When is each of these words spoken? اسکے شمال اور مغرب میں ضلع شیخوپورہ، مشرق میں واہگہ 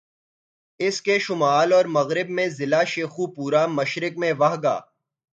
اسکے 0.79 1.17
شمال 1.19 1.73
اور 1.73 1.85
مغرب 1.85 2.29
میں 2.29 2.47
ضلع 2.49 2.83
شیخوپورہ، 2.83 3.65
مشرق 3.67 4.17
میں 4.17 4.33
واہگہ 4.37 4.79